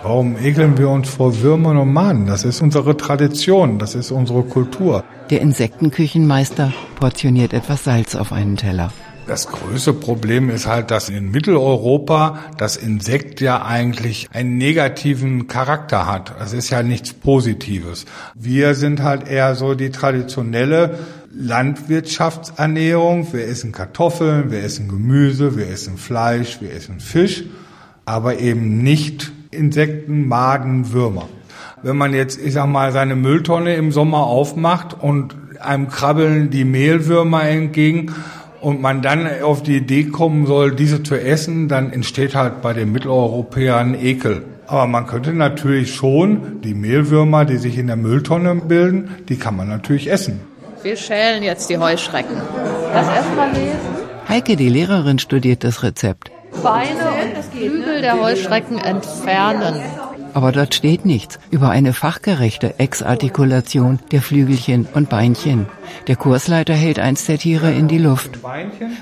Warum 0.02 0.38
ekeln 0.38 0.78
wir 0.78 0.88
uns 0.88 1.10
vor 1.10 1.42
Würmern 1.42 1.76
und 1.76 1.92
Maden? 1.92 2.26
Das 2.26 2.44
ist 2.44 2.62
unsere 2.62 2.96
Tradition, 2.96 3.78
das 3.78 3.94
ist 3.94 4.10
unsere 4.10 4.44
Kultur. 4.44 5.04
Der 5.28 5.42
Insektenküchenmeister 5.42 6.72
portioniert 6.98 7.52
etwas 7.52 7.84
Salz 7.84 8.14
auf 8.14 8.32
einen 8.32 8.56
Teller. 8.56 8.92
Das 9.30 9.46
größte 9.46 9.92
Problem 9.92 10.50
ist 10.50 10.66
halt, 10.66 10.90
dass 10.90 11.08
in 11.08 11.30
Mitteleuropa 11.30 12.40
das 12.58 12.76
Insekt 12.76 13.40
ja 13.40 13.64
eigentlich 13.64 14.28
einen 14.32 14.58
negativen 14.58 15.46
Charakter 15.46 16.10
hat. 16.10 16.34
Das 16.40 16.52
ist 16.52 16.70
ja 16.70 16.82
nichts 16.82 17.12
Positives. 17.12 18.06
Wir 18.34 18.74
sind 18.74 19.04
halt 19.04 19.28
eher 19.28 19.54
so 19.54 19.76
die 19.76 19.90
traditionelle 19.90 20.98
Landwirtschaftsernährung. 21.32 23.32
Wir 23.32 23.46
essen 23.46 23.70
Kartoffeln, 23.70 24.50
wir 24.50 24.64
essen 24.64 24.88
Gemüse, 24.88 25.56
wir 25.56 25.68
essen 25.68 25.96
Fleisch, 25.96 26.60
wir 26.60 26.72
essen 26.72 26.98
Fisch, 26.98 27.44
aber 28.06 28.40
eben 28.40 28.82
nicht 28.82 29.30
Insekten, 29.52 30.26
Maden, 30.26 30.90
Würmer. 30.90 31.28
Wenn 31.84 31.96
man 31.96 32.14
jetzt, 32.14 32.40
ich 32.40 32.54
sag 32.54 32.66
mal, 32.66 32.90
seine 32.90 33.14
Mülltonne 33.14 33.76
im 33.76 33.92
Sommer 33.92 34.26
aufmacht 34.26 35.00
und 35.00 35.36
einem 35.60 35.86
krabbeln 35.86 36.50
die 36.50 36.64
Mehlwürmer 36.64 37.44
entgegen, 37.44 38.12
und 38.60 38.80
man 38.80 39.02
dann 39.02 39.28
auf 39.42 39.62
die 39.62 39.76
Idee 39.76 40.04
kommen 40.04 40.46
soll, 40.46 40.74
diese 40.74 41.02
zu 41.02 41.16
essen, 41.16 41.68
dann 41.68 41.92
entsteht 41.92 42.34
halt 42.34 42.62
bei 42.62 42.72
den 42.72 42.92
Mitteleuropäern 42.92 43.94
Ekel. 43.94 44.44
Aber 44.66 44.86
man 44.86 45.06
könnte 45.06 45.32
natürlich 45.32 45.94
schon 45.94 46.60
die 46.62 46.74
Mehlwürmer, 46.74 47.44
die 47.44 47.56
sich 47.56 47.76
in 47.78 47.88
der 47.88 47.96
Mülltonne 47.96 48.54
bilden, 48.54 49.16
die 49.28 49.36
kann 49.36 49.56
man 49.56 49.68
natürlich 49.68 50.10
essen. 50.10 50.40
Wir 50.82 50.96
schälen 50.96 51.42
jetzt 51.42 51.68
die 51.68 51.78
Heuschrecken. 51.78 52.36
Das 52.92 53.08
erstmal 53.08 53.50
lesen. 53.52 53.78
Heike, 54.28 54.56
die 54.56 54.68
Lehrerin, 54.68 55.18
studiert 55.18 55.64
das 55.64 55.82
Rezept. 55.82 56.30
Beine 56.62 56.88
und 56.88 57.44
Flügel 57.52 58.00
der 58.00 58.20
Heuschrecken 58.20 58.78
entfernen. 58.78 59.74
Aber 60.34 60.52
dort 60.52 60.74
steht 60.74 61.04
nichts 61.04 61.38
über 61.50 61.70
eine 61.70 61.92
fachgerechte 61.92 62.78
Exartikulation 62.78 63.98
der 64.12 64.22
Flügelchen 64.22 64.86
und 64.94 65.08
Beinchen. 65.08 65.66
Der 66.06 66.16
Kursleiter 66.16 66.74
hält 66.74 66.98
eins 66.98 67.26
der 67.26 67.38
Tiere 67.38 67.72
in 67.72 67.88
die 67.88 67.98
Luft. 67.98 68.38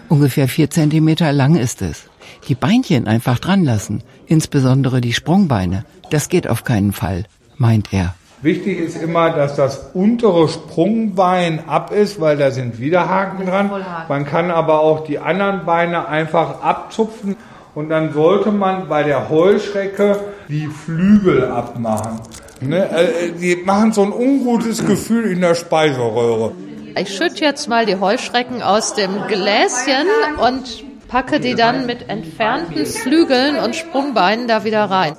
Ungefähr 0.08 0.48
vier 0.48 0.70
Zentimeter 0.70 1.32
lang 1.32 1.56
ist 1.56 1.82
es. 1.82 2.08
Die 2.48 2.54
Beinchen 2.54 3.06
einfach 3.06 3.38
dran 3.38 3.64
lassen, 3.64 4.02
insbesondere 4.26 5.00
die 5.00 5.12
Sprungbeine, 5.12 5.84
das 6.10 6.28
geht 6.28 6.48
auf 6.48 6.64
keinen 6.64 6.92
Fall, 6.92 7.24
meint 7.56 7.92
er. 7.92 8.14
Wichtig 8.40 8.78
ist 8.78 9.02
immer, 9.02 9.30
dass 9.30 9.56
das 9.56 9.90
untere 9.94 10.48
Sprungbein 10.48 11.68
ab 11.68 11.90
ist, 11.90 12.20
weil 12.20 12.36
da 12.36 12.52
sind 12.52 12.78
wieder 12.78 13.08
Haken 13.08 13.46
dran. 13.46 13.68
Man 14.08 14.24
kann 14.24 14.52
aber 14.52 14.80
auch 14.80 15.04
die 15.04 15.18
anderen 15.18 15.66
Beine 15.66 16.06
einfach 16.06 16.62
abzupfen 16.62 17.36
und 17.78 17.90
dann 17.90 18.12
sollte 18.12 18.50
man 18.50 18.88
bei 18.88 19.04
der 19.04 19.28
Heuschrecke 19.28 20.18
die 20.48 20.66
Flügel 20.66 21.44
abmachen. 21.44 22.18
Ne? 22.60 22.90
Äh, 22.90 23.30
die 23.40 23.54
machen 23.64 23.92
so 23.92 24.02
ein 24.02 24.12
ungutes 24.12 24.84
Gefühl 24.84 25.30
in 25.30 25.40
der 25.40 25.54
Speiseröhre. 25.54 26.50
Ich 26.96 27.14
schütte 27.14 27.44
jetzt 27.44 27.68
mal 27.68 27.86
die 27.86 27.94
Heuschrecken 27.94 28.62
aus 28.62 28.94
dem 28.94 29.10
Gläschen 29.28 30.08
und 30.44 30.82
packe 31.06 31.38
die 31.38 31.54
dann 31.54 31.86
mit 31.86 32.08
entfernten 32.08 32.84
Flügeln 32.84 33.54
und 33.56 33.76
Sprungbeinen 33.76 34.48
da 34.48 34.64
wieder 34.64 34.86
rein. 34.86 35.16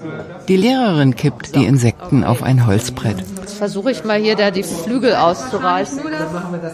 Die 0.49 0.57
Lehrerin 0.57 1.15
kippt 1.15 1.55
die 1.55 1.65
Insekten 1.65 2.25
auf 2.25 2.43
ein 2.43 2.67
Holzbrett. 2.67 3.23
Jetzt 3.37 3.57
versuche 3.57 3.91
ich 3.91 4.03
mal 4.03 4.19
hier 4.19 4.35
da 4.35 4.51
die 4.51 4.63
Flügel 4.63 5.15
auszureißen. 5.15 6.01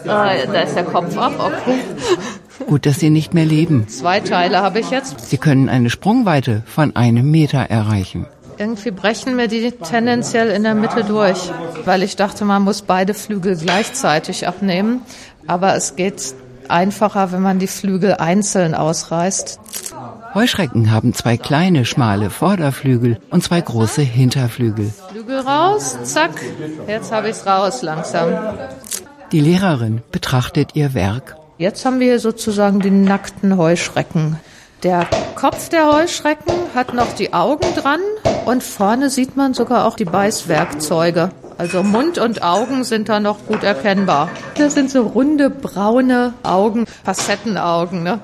Ah, 0.08 0.32
da 0.52 0.60
ist 0.62 0.74
der 0.74 0.82
Kopf 0.82 1.16
ab, 1.16 1.34
okay. 1.38 1.78
Gut, 2.66 2.86
dass 2.86 3.00
sie 3.00 3.10
nicht 3.10 3.34
mehr 3.34 3.44
leben. 3.44 3.86
Zwei 3.88 4.20
Teile 4.20 4.62
habe 4.62 4.80
ich 4.80 4.90
jetzt. 4.90 5.28
Sie 5.28 5.38
können 5.38 5.68
eine 5.68 5.90
Sprungweite 5.90 6.62
von 6.66 6.96
einem 6.96 7.30
Meter 7.30 7.58
erreichen. 7.58 8.26
Irgendwie 8.58 8.90
brechen 8.90 9.36
mir 9.36 9.48
die 9.48 9.70
tendenziell 9.72 10.48
in 10.50 10.62
der 10.62 10.74
Mitte 10.74 11.04
durch, 11.04 11.50
weil 11.84 12.02
ich 12.02 12.16
dachte, 12.16 12.44
man 12.46 12.62
muss 12.62 12.82
beide 12.82 13.12
Flügel 13.12 13.56
gleichzeitig 13.56 14.48
abnehmen. 14.48 15.02
Aber 15.46 15.74
es 15.76 15.96
geht 15.96 16.34
einfacher, 16.68 17.32
wenn 17.32 17.42
man 17.42 17.58
die 17.58 17.66
Flügel 17.66 18.14
einzeln 18.14 18.74
ausreißt. 18.74 19.60
Heuschrecken 20.34 20.90
haben 20.90 21.14
zwei 21.14 21.36
kleine, 21.36 21.84
schmale 21.84 22.30
Vorderflügel 22.30 23.20
und 23.30 23.42
zwei 23.42 23.60
große 23.60 24.02
Hinterflügel. 24.02 24.92
Flügel 25.10 25.40
raus, 25.40 25.96
zack, 26.04 26.32
jetzt 26.86 27.12
habe 27.12 27.28
ich 27.28 27.36
es 27.36 27.46
raus 27.46 27.82
langsam. 27.82 28.32
Die 29.32 29.40
Lehrerin 29.40 30.02
betrachtet 30.12 30.70
ihr 30.74 30.94
Werk. 30.94 31.36
Jetzt 31.58 31.86
haben 31.86 32.00
wir 32.00 32.18
sozusagen 32.18 32.80
die 32.80 32.90
nackten 32.90 33.56
Heuschrecken. 33.56 34.36
Der 34.82 35.06
Kopf 35.36 35.70
der 35.70 35.90
Heuschrecken 35.90 36.52
hat 36.74 36.92
noch 36.92 37.14
die 37.14 37.32
Augen 37.32 37.66
dran 37.74 38.00
und 38.44 38.62
vorne 38.62 39.08
sieht 39.08 39.38
man 39.38 39.54
sogar 39.54 39.86
auch 39.86 39.96
die 39.96 40.04
Beißwerkzeuge. 40.04 41.30
Also 41.56 41.82
Mund 41.82 42.18
und 42.18 42.42
Augen 42.42 42.84
sind 42.84 43.08
da 43.08 43.20
noch 43.20 43.46
gut 43.46 43.62
erkennbar. 43.62 44.28
Das 44.58 44.74
sind 44.74 44.90
so 44.90 45.04
runde, 45.04 45.48
braune 45.48 46.34
Augen, 46.42 46.84
Facettenaugen. 47.04 48.02
Ne? 48.02 48.20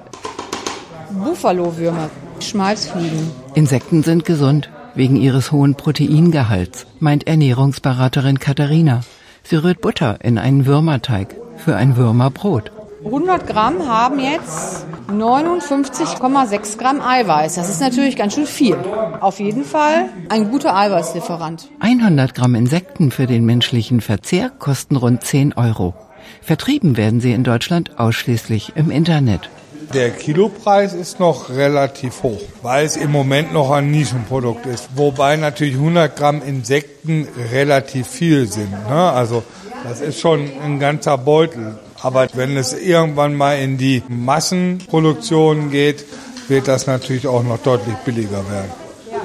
Buffalo-Würmer, 1.25 2.11
Schmalzfliegen. 2.41 3.31
Insekten 3.55 4.03
sind 4.03 4.27
gesund, 4.27 4.69
wegen 4.95 5.17
ihres 5.17 5.53
hohen 5.53 5.75
Proteingehalts, 5.75 6.85
meint 7.01 7.27
Ernährungsberaterin 7.27 8.39
Katharina. 8.39 9.01
Sie 9.43 9.57
rührt 9.57 9.81
Butter 9.81 10.19
in 10.23 10.37
einen 10.37 10.67
Würmerteig 10.67 11.35
für 11.57 11.77
ein 11.77 11.97
Würmerbrot. 11.97 12.73
100 13.05 13.47
Gramm 13.47 13.89
haben 13.89 14.21
jetzt 14.21 14.87
59,6 15.09 16.79
Gramm 16.79 17.01
Eiweiß. 17.01 17.57
Das 17.57 17.69
ist 17.69 17.81
natürlich 17.81 18.17
ganz 18.17 18.35
schön 18.35 18.47
viel. 18.47 18.77
Auf 19.21 19.41
jeden 19.41 19.65
Fall 19.65 20.09
ein 20.29 20.51
guter 20.51 20.77
Eiweißlieferant. 20.77 21.69
100 21.81 22.35
Gramm 22.35 22.55
Insekten 22.55 23.11
für 23.11 23.27
den 23.27 23.45
menschlichen 23.45 24.01
Verzehr 24.01 24.51
kosten 24.51 24.97
rund 24.97 25.25
10 25.25 25.55
Euro. 25.55 25.95
Vertrieben 26.43 26.97
werden 26.97 27.21
sie 27.21 27.33
in 27.33 27.43
Deutschland 27.43 27.99
ausschließlich 27.99 28.73
im 28.77 28.91
Internet. 28.91 29.51
Der 29.93 30.11
Kilopreis 30.11 30.95
ist 30.95 31.19
noch 31.19 31.51
relativ 31.51 32.23
hoch, 32.23 32.41
weil 32.63 32.87
es 32.87 32.97
im 32.97 33.11
Moment 33.11 33.53
noch 33.53 33.73
ein 33.73 33.91
Nischenprodukt 33.91 34.65
ist. 34.67 34.91
Wobei 34.95 35.37
natürlich 35.37 35.75
100 35.75 36.17
Gramm 36.17 36.41
Insekten 36.41 37.27
relativ 37.53 38.07
viel 38.07 38.47
sind. 38.47 38.71
Ne? 38.71 39.13
Also 39.13 39.43
das 39.85 40.01
ist 40.01 40.21
schon 40.21 40.49
ein 40.65 40.79
ganzer 40.79 41.19
Beutel. 41.19 41.79
Aber 42.03 42.27
wenn 42.35 42.57
es 42.57 42.73
irgendwann 42.73 43.35
mal 43.35 43.55
in 43.59 43.79
die 43.79 44.03
Massenproduktion 44.09 45.71
geht, 45.71 46.05
wird 46.49 46.69
das 46.69 46.87
natürlich 46.87 47.27
auch 47.27 47.45
noch 47.45 47.59
deutlich 47.59 47.95
billiger 48.05 48.51
werden. 48.51 48.71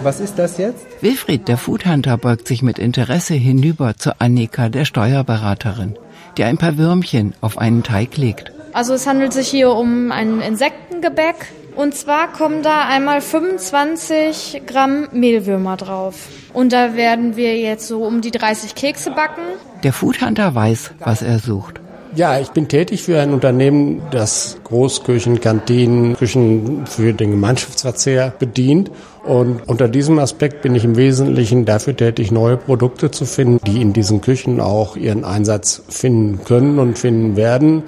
Was 0.03 0.19
ist 0.19 0.35
das 0.37 0.57
jetzt? 0.57 0.85
Wilfried, 1.01 1.47
der 1.47 1.57
Foodhunter, 1.57 2.17
beugt 2.17 2.47
sich 2.47 2.61
mit 2.61 2.77
Interesse 2.77 3.33
hinüber 3.33 3.95
zu 3.97 4.19
Annika, 4.21 4.69
der 4.69 4.85
Steuerberaterin, 4.85 5.97
die 6.37 6.43
ein 6.43 6.57
paar 6.57 6.77
Würmchen 6.77 7.33
auf 7.41 7.57
einen 7.57 7.81
Teig 7.81 8.15
legt. 8.17 8.51
Also 8.73 8.93
es 8.93 9.07
handelt 9.07 9.33
sich 9.33 9.47
hier 9.47 9.71
um 9.71 10.11
ein 10.11 10.39
Insektengebäck. 10.41 11.35
Und 11.75 11.95
zwar 11.95 12.31
kommen 12.31 12.63
da 12.63 12.87
einmal 12.87 13.21
25 13.21 14.63
Gramm 14.65 15.07
Mehlwürmer 15.11 15.77
drauf. 15.77 16.27
Und 16.53 16.73
da 16.73 16.95
werden 16.95 17.35
wir 17.35 17.57
jetzt 17.57 17.87
so 17.87 18.03
um 18.03 18.21
die 18.21 18.31
30 18.31 18.73
Kekse 18.75 19.11
backen. 19.11 19.41
Der 19.83 19.93
Foodhunter 19.93 20.53
weiß, 20.53 20.91
was 20.99 21.21
er 21.21 21.39
sucht. 21.39 21.79
Ja, 22.15 22.39
ich 22.39 22.49
bin 22.49 22.67
tätig 22.67 23.03
für 23.03 23.19
ein 23.19 23.33
Unternehmen, 23.33 24.01
das 24.11 24.57
Großküchen, 24.63 25.39
Kantinen, 25.39 26.15
Küchen 26.15 26.85
für 26.87 27.13
den 27.13 27.31
Gemeinschaftsverzehr 27.31 28.33
bedient. 28.37 28.91
Und 29.23 29.67
unter 29.67 29.87
diesem 29.87 30.19
Aspekt 30.19 30.61
bin 30.61 30.73
ich 30.73 30.85
im 30.85 30.95
Wesentlichen 30.95 31.65
dafür 31.65 31.95
tätig, 31.95 32.31
neue 32.31 32.57
Produkte 32.57 33.11
zu 33.11 33.25
finden, 33.25 33.59
die 33.65 33.81
in 33.81 33.93
diesen 33.93 34.21
Küchen 34.21 34.61
auch 34.61 34.95
ihren 34.95 35.25
Einsatz 35.25 35.83
finden 35.89 36.43
können 36.45 36.79
und 36.79 36.97
finden 36.97 37.35
werden. 37.35 37.83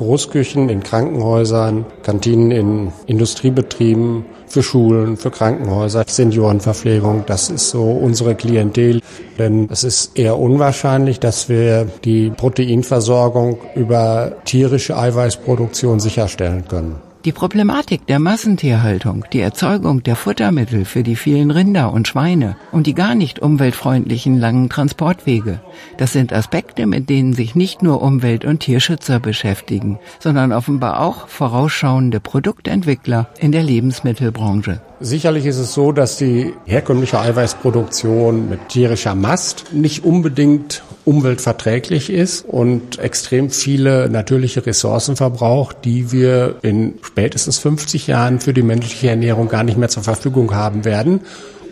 Großküchen 0.00 0.70
in 0.70 0.82
Krankenhäusern, 0.82 1.84
Kantinen 2.02 2.50
in 2.50 2.92
Industriebetrieben, 3.04 4.24
für 4.46 4.62
Schulen, 4.62 5.18
für 5.18 5.30
Krankenhäuser, 5.30 6.04
Seniorenverpflegung. 6.06 7.24
Das 7.26 7.50
ist 7.50 7.68
so 7.68 7.82
unsere 7.82 8.34
Klientel. 8.34 9.02
Denn 9.38 9.68
es 9.70 9.84
ist 9.84 10.18
eher 10.18 10.38
unwahrscheinlich, 10.38 11.20
dass 11.20 11.50
wir 11.50 11.86
die 12.04 12.30
Proteinversorgung 12.30 13.58
über 13.74 14.36
tierische 14.46 14.96
Eiweißproduktion 14.96 16.00
sicherstellen 16.00 16.64
können. 16.66 17.09
Die 17.26 17.32
Problematik 17.32 18.06
der 18.06 18.18
Massentierhaltung, 18.18 19.26
die 19.30 19.40
Erzeugung 19.40 20.02
der 20.02 20.16
Futtermittel 20.16 20.86
für 20.86 21.02
die 21.02 21.16
vielen 21.16 21.50
Rinder 21.50 21.92
und 21.92 22.08
Schweine 22.08 22.56
und 22.72 22.86
die 22.86 22.94
gar 22.94 23.14
nicht 23.14 23.40
umweltfreundlichen 23.40 24.38
langen 24.38 24.70
Transportwege, 24.70 25.60
das 25.98 26.14
sind 26.14 26.32
Aspekte, 26.32 26.86
mit 26.86 27.10
denen 27.10 27.34
sich 27.34 27.54
nicht 27.54 27.82
nur 27.82 28.00
Umwelt- 28.00 28.46
und 28.46 28.60
Tierschützer 28.60 29.20
beschäftigen, 29.20 29.98
sondern 30.18 30.50
offenbar 30.50 30.98
auch 30.98 31.28
vorausschauende 31.28 32.20
Produktentwickler 32.20 33.28
in 33.38 33.52
der 33.52 33.64
Lebensmittelbranche. 33.64 34.80
Sicherlich 35.00 35.44
ist 35.44 35.58
es 35.58 35.74
so, 35.74 35.92
dass 35.92 36.16
die 36.16 36.54
herkömmliche 36.64 37.20
Eiweißproduktion 37.20 38.48
mit 38.48 38.70
tierischer 38.70 39.14
Mast 39.14 39.74
nicht 39.74 40.04
unbedingt 40.04 40.82
umweltverträglich 41.10 42.08
ist 42.08 42.44
und 42.46 43.00
extrem 43.00 43.50
viele 43.50 44.08
natürliche 44.08 44.64
Ressourcen 44.64 45.16
verbraucht, 45.16 45.78
die 45.84 46.12
wir 46.12 46.54
in 46.62 47.00
spätestens 47.02 47.58
50 47.58 48.06
Jahren 48.06 48.38
für 48.38 48.54
die 48.54 48.62
menschliche 48.62 49.10
Ernährung 49.10 49.48
gar 49.48 49.64
nicht 49.64 49.76
mehr 49.76 49.88
zur 49.88 50.04
Verfügung 50.04 50.54
haben 50.54 50.84
werden. 50.84 51.22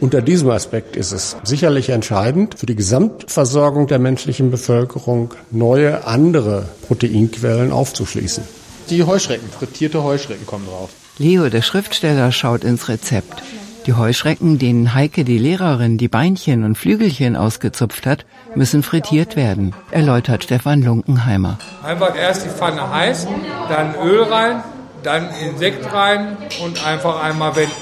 Unter 0.01 0.23
diesem 0.23 0.51
Aspekt 0.51 0.97
ist 0.97 1.13
es 1.13 1.37
sicherlich 1.45 1.91
entscheidend 1.91 2.59
für 2.59 2.67
die 2.67 2.75
Gesamtversorgung 2.75 3.87
der 3.87 4.01
menschlichen 4.01 4.51
Bevölkerung, 4.51 5.35
neue 5.53 6.05
andere 6.05 6.69
Proteinquellen 6.89 7.71
aufzuschließen. 7.71 8.43
Die 8.91 9.05
Heuschrecken, 9.05 9.49
frittierte 9.49 10.03
Heuschrecken 10.03 10.47
kommen 10.47 10.67
drauf. 10.67 10.91
Leo, 11.19 11.49
der 11.49 11.63
Schriftsteller, 11.63 12.33
schaut 12.33 12.65
ins 12.65 12.89
Rezept. 12.89 13.43
Die 13.89 13.95
Heuschrecken, 13.95 14.59
denen 14.59 14.93
Heike, 14.93 15.25
die 15.25 15.39
Lehrerin, 15.39 15.97
die 15.97 16.09
Beinchen 16.09 16.63
und 16.63 16.77
Flügelchen 16.77 17.37
ausgezupft 17.37 18.05
hat, 18.05 18.27
müssen 18.55 18.83
frittiert 18.83 19.35
werden, 19.35 19.75
erläutert 19.91 20.45
Stefan 20.45 20.83
Lunkenheimer. 20.83 21.59
Einfach 21.83 22.15
erst 22.15 22.45
die 22.45 22.51
Pfanne 22.51 22.91
heiß, 22.91 23.27
dann 23.71 23.95
Öl 23.95 24.25
rein, 24.25 24.63
dann 25.03 25.31
Insekt 25.43 25.91
rein 25.91 26.37
und 26.63 26.87
einfach 26.87 27.23
einmal 27.23 27.57
wenden. 27.57 27.73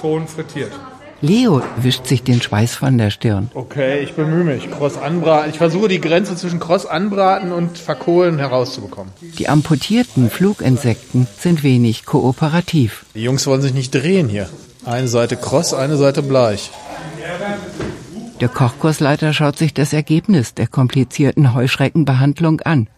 Schon 0.00 0.26
frittiert. 0.26 0.72
Leo 1.20 1.60
wischt 1.76 2.06
sich 2.06 2.22
den 2.22 2.40
Schweiß 2.40 2.74
von 2.76 2.96
der 2.96 3.10
Stirn. 3.10 3.50
Okay, 3.52 4.00
ich 4.00 4.14
bemühe 4.14 4.44
mich. 4.44 4.70
Kross 4.70 4.96
anbraten. 4.96 5.50
Ich 5.50 5.58
versuche 5.58 5.88
die 5.88 6.00
Grenze 6.00 6.34
zwischen 6.34 6.60
Kross 6.60 6.86
anbraten 6.86 7.52
und 7.52 7.76
verkohlen 7.76 8.38
herauszubekommen. 8.38 9.12
Die 9.20 9.50
amputierten 9.50 10.30
Fluginsekten 10.30 11.28
sind 11.38 11.62
wenig 11.62 12.06
kooperativ. 12.06 13.04
Die 13.14 13.22
Jungs 13.22 13.46
wollen 13.46 13.60
sich 13.60 13.74
nicht 13.74 13.94
drehen 13.94 14.30
hier. 14.30 14.48
Eine 14.84 15.08
Seite 15.08 15.36
kross, 15.36 15.74
eine 15.74 15.96
Seite 15.96 16.22
bleich. 16.22 16.70
Der 18.40 18.48
Kochkursleiter 18.48 19.32
schaut 19.32 19.56
sich 19.56 19.72
das 19.72 19.92
Ergebnis 19.92 20.54
der 20.54 20.66
komplizierten 20.66 21.54
Heuschreckenbehandlung 21.54 22.60
an. 22.62 22.88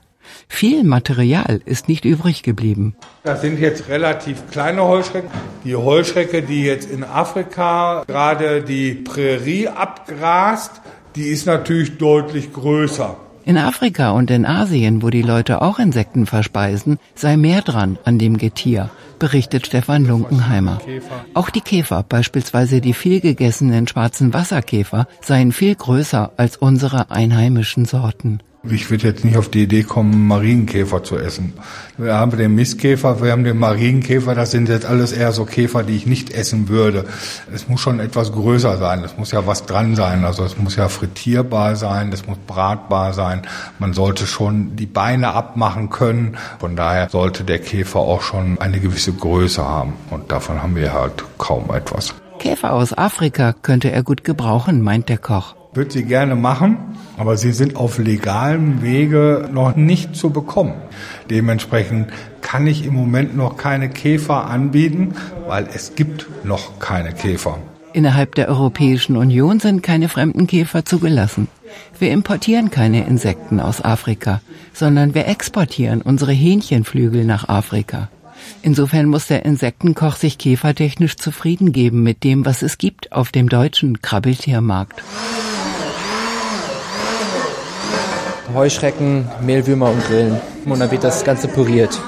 Viel 0.49 0.85
Material 0.85 1.61
ist 1.67 1.89
nicht 1.89 2.07
übrig 2.07 2.43
geblieben. 2.43 2.97
Das 3.25 3.43
sind 3.43 3.61
jetzt 3.61 3.89
relativ 3.89 4.51
kleine 4.51 4.85
Heuschrecken. 4.85 5.31
Die 5.65 5.77
Heuschrecke, 5.77 6.43
die 6.43 6.65
jetzt 6.65 6.91
in 6.91 7.05
Afrika 7.05 8.05
gerade 8.07 8.63
die 8.63 8.95
Prärie 8.95 9.69
abgrast, 9.69 10.81
die 11.15 11.29
ist 11.29 11.47
natürlich 11.47 11.99
deutlich 11.99 12.55
größer. 12.55 13.17
In 13.47 13.59
Afrika 13.59 14.13
und 14.13 14.31
in 14.31 14.47
Asien, 14.47 15.03
wo 15.03 15.11
die 15.11 15.21
Leute 15.21 15.61
auch 15.61 15.79
Insekten 15.79 16.25
verspeisen, 16.25 16.99
sei 17.15 17.37
mehr 17.37 17.61
dran 17.61 17.99
an 18.05 18.19
dem 18.19 18.39
Getier, 18.39 18.89
berichtet 19.19 19.67
Stefan 19.67 20.07
Lunkenheimer. 20.07 20.81
Auch 21.35 21.51
die 21.51 21.61
Käfer, 21.61 22.03
beispielsweise 22.09 22.81
die 22.81 22.95
vielgegessenen 22.95 23.87
schwarzen 23.87 24.33
Wasserkäfer, 24.33 25.07
seien 25.21 25.53
viel 25.53 25.75
größer 25.75 26.33
als 26.39 26.57
unsere 26.57 27.11
einheimischen 27.11 27.85
Sorten. 27.85 28.41
Ich 28.67 28.91
würde 28.91 29.09
jetzt 29.09 29.25
nicht 29.25 29.37
auf 29.37 29.51
die 29.51 29.65
Idee 29.65 29.83
kommen, 29.83 30.27
Marienkäfer 30.27 31.03
zu 31.05 31.19
essen. 31.19 31.53
Wir 31.99 32.15
haben 32.15 32.35
den 32.37 32.55
Mistkäfer, 32.55 33.23
wir 33.23 33.33
haben 33.33 33.45
den 33.45 33.59
Marienkäfer, 33.59 34.35
das 34.35 34.53
sind 34.53 34.71
jetzt 34.71 34.87
alles 34.87 35.13
eher 35.13 35.33
so 35.33 35.45
Käfer, 35.45 35.83
die 35.83 35.97
ich 35.97 36.07
nicht 36.07 36.33
essen 36.33 36.69
würde. 36.71 37.05
Es 37.53 37.69
muss 37.69 37.83
schon 37.83 38.01
etwas 38.01 38.33
größer 38.33 38.79
sein, 38.79 39.05
es 39.05 39.19
muss 39.19 39.33
ja 39.33 39.47
was 39.47 39.67
dran 39.67 39.97
sein, 39.97 40.25
also 40.25 40.45
es 40.45 40.57
muss 40.57 40.77
ja 40.77 40.89
frittierbar 40.89 41.77
sein, 41.77 42.11
es 42.13 42.27
muss 42.27 42.39
bratbar 42.47 43.13
sein. 43.13 43.43
Man 43.79 43.93
sollte 43.93 44.27
schon 44.27 44.77
die 44.77 44.87
Beine 44.87 45.35
abmachen 45.35 45.91
können. 45.91 46.39
Von 46.59 46.75
daher 46.75 47.11
sollte 47.11 47.45
der 47.45 47.59
Käfer 47.59 48.01
auch 48.01 48.23
schon 48.23 48.59
eine 48.61 48.81
gewisse 48.81 49.13
Größe 49.13 49.63
haben 49.63 49.93
und 50.11 50.33
davon 50.33 50.63
haben 50.63 50.75
wir 50.75 50.95
halt 50.95 51.23
kaum 51.37 51.71
etwas. 51.71 52.15
Käfer 52.39 52.73
aus 52.73 52.97
Afrika 52.97 53.53
könnte 53.53 53.93
er 53.93 54.03
gut 54.03 54.25
gebrauchen, 54.25 54.81
meint 54.81 55.11
der 55.11 55.19
Koch. 55.19 55.55
Würde 55.75 55.91
sie 55.91 56.05
gerne 56.05 56.37
machen, 56.37 56.77
aber 57.17 57.37
sie 57.37 57.53
sind 57.53 57.77
auf 57.77 57.99
legalem 57.99 58.81
Wege 58.81 59.49
noch 59.53 59.75
nicht 59.77 60.15
zu 60.15 60.31
bekommen. 60.31 60.75
Dementsprechend 61.31 62.09
kann 62.41 62.67
ich 62.67 62.87
im 62.87 62.95
Moment 62.95 63.37
noch 63.37 63.57
keine 63.57 63.89
Käfer 63.89 64.47
anbieten, 64.47 65.15
weil 65.49 65.67
es 65.75 65.95
gibt 65.97 66.27
noch 66.45 66.79
keine 66.79 67.13
Käfer. 67.13 67.59
Innerhalb 67.93 68.35
der 68.35 68.49
Europäischen 68.49 69.17
Union 69.17 69.61
sind 69.61 69.83
keine 69.83 70.09
fremden 70.09 70.47
Käfer 70.47 70.85
zugelassen. 70.85 71.49
Wir 71.99 72.11
importieren 72.11 72.71
keine 72.71 73.07
Insekten 73.07 73.61
aus 73.61 73.85
Afrika, 73.85 74.41
sondern 74.73 75.15
wir 75.15 75.29
exportieren 75.29 76.03
unsere 76.03 76.33
Hähnchenflügel 76.33 77.25
nach 77.25 77.49
Afrika. 77.49 78.09
Insofern 78.63 79.07
muss 79.07 79.27
der 79.27 79.45
Insektenkoch 79.45 80.17
sich 80.17 80.39
käfertechnisch 80.39 81.17
zufrieden 81.17 81.73
geben 81.73 82.03
mit 82.03 82.25
dem, 82.25 82.47
was 82.47 82.63
es 82.63 82.79
gibt 82.79 83.13
auf 83.13 83.31
dem 83.31 83.49
deutschen 83.49 84.01
Krabbeltiermarkt. 84.01 85.03
Heuschrecken, 88.55 89.29
Mehlwürmer 89.41 89.91
und 89.91 90.05
Grillen. 90.07 90.41
Und 90.65 90.79
dann 90.79 90.91
wird 90.91 91.05
das 91.05 91.25
Ganze 91.25 91.49
püriert 91.49 92.01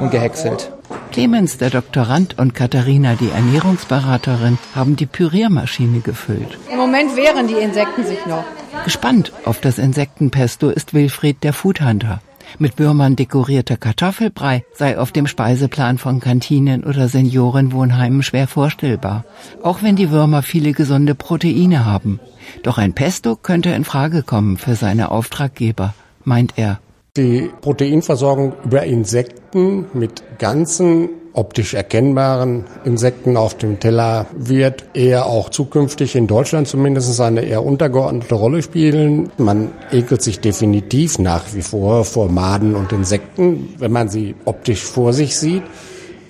und 0.00 0.10
gehäckselt. 0.10 0.72
Clemens, 1.12 1.58
der 1.58 1.70
Doktorand, 1.70 2.38
und 2.38 2.54
Katharina, 2.54 3.14
die 3.14 3.28
Ernährungsberaterin, 3.28 4.58
haben 4.74 4.96
die 4.96 5.06
Püriermaschine 5.06 6.00
gefüllt. 6.00 6.58
Im 6.70 6.78
Moment 6.78 7.16
wehren 7.16 7.48
die 7.48 7.54
Insekten 7.54 8.06
sich 8.06 8.24
noch. 8.26 8.44
Gespannt 8.84 9.32
auf 9.44 9.60
das 9.60 9.78
Insektenpesto 9.78 10.70
ist 10.70 10.94
Wilfried 10.94 11.44
der 11.44 11.52
Foodhunter. 11.52 12.22
Mit 12.58 12.78
Würmern 12.78 13.16
dekorierter 13.16 13.76
Kartoffelbrei 13.76 14.64
sei 14.74 14.98
auf 14.98 15.12
dem 15.12 15.26
Speiseplan 15.26 15.98
von 15.98 16.20
Kantinen 16.20 16.84
oder 16.84 17.08
Seniorenwohnheimen 17.08 18.22
schwer 18.22 18.46
vorstellbar, 18.46 19.24
auch 19.62 19.82
wenn 19.82 19.96
die 19.96 20.10
Würmer 20.10 20.42
viele 20.42 20.72
gesunde 20.72 21.14
Proteine 21.14 21.84
haben. 21.84 22.20
Doch 22.62 22.78
ein 22.78 22.92
Pesto 22.92 23.36
könnte 23.36 23.70
in 23.70 23.84
Frage 23.84 24.22
kommen 24.22 24.56
für 24.56 24.74
seine 24.74 25.10
Auftraggeber, 25.10 25.94
meint 26.24 26.54
er. 26.56 26.80
Die 27.16 27.50
Proteinversorgung 27.60 28.54
über 28.64 28.84
Insekten 28.84 29.86
mit 29.92 30.22
ganzen 30.38 31.10
optisch 31.34 31.74
erkennbaren 31.74 32.64
Insekten 32.84 33.36
auf 33.36 33.56
dem 33.56 33.80
Teller 33.80 34.26
wird 34.36 34.84
eher 34.94 35.26
auch 35.26 35.48
zukünftig 35.48 36.14
in 36.14 36.26
Deutschland 36.26 36.68
zumindest 36.68 37.20
eine 37.20 37.42
eher 37.42 37.64
untergeordnete 37.64 38.34
Rolle 38.34 38.62
spielen. 38.62 39.30
Man 39.38 39.70
ekelt 39.90 40.22
sich 40.22 40.40
definitiv 40.40 41.18
nach 41.18 41.54
wie 41.54 41.62
vor 41.62 42.04
vor 42.04 42.28
Maden 42.28 42.74
und 42.74 42.92
Insekten, 42.92 43.74
wenn 43.78 43.92
man 43.92 44.08
sie 44.08 44.34
optisch 44.44 44.82
vor 44.82 45.12
sich 45.12 45.36
sieht. 45.36 45.62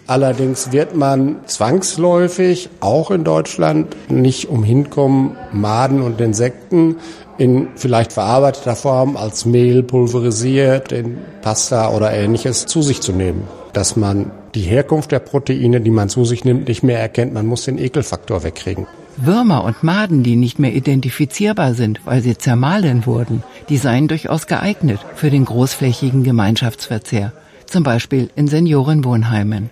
Allerdings 0.07 0.73
wird 0.73 0.97
man 0.97 1.37
zwangsläufig 1.47 2.69
auch 2.81 3.11
in 3.11 3.25
Deutschland 3.25 3.97
nicht 4.11 4.49
umhin 4.49 4.91
kommen, 4.91 5.37
Maden 5.53 6.03
und 6.03 6.21
Insekten 6.21 6.97
in 7.39 7.69
vielleicht 7.77 8.13
verarbeiteter 8.13 8.77
Form 8.77 9.17
als 9.17 9.47
Mehl 9.47 9.83
pulverisiert, 9.83 10.93
in 10.93 11.19
Pasta 11.41 11.91
oder 11.91 12.13
ähnliches 12.13 12.67
zu 12.67 12.83
sich 12.83 13.01
zu 13.01 13.13
nehmen. 13.13 13.45
Dass 13.73 13.97
man 13.97 14.33
die 14.55 14.63
Herkunft 14.63 15.13
der 15.13 15.19
Proteine, 15.19 15.81
die 15.81 15.91
man 15.91 16.09
zu 16.09 16.25
sich 16.25 16.45
nimmt, 16.45 16.69
nicht 16.69 16.83
mehr 16.83 17.01
erkennt. 17.01 17.33
Man 17.33 17.47
muss 17.47 17.65
den 17.65 17.79
Ekelfaktor 17.79 18.45
wegkriegen. 18.45 18.87
Würmer 19.17 19.65
und 19.65 19.83
Maden, 19.83 20.23
die 20.23 20.37
nicht 20.37 20.59
mehr 20.59 20.75
identifizierbar 20.75 21.75
sind, 21.75 22.01
weil 22.05 22.23
sie 22.23 22.37
zermahlen 22.37 23.05
wurden, 23.07 23.43
die 23.69 23.77
seien 23.77 24.09
durchaus 24.09 24.47
geeignet 24.47 25.01
für 25.15 25.31
den 25.31 25.45
großflächigen 25.45 26.23
Gemeinschaftsverzehr, 26.23 27.33
zum 27.67 27.83
Beispiel 27.83 28.31
in 28.37 28.49
Seniorenwohnheimen. 28.49 29.71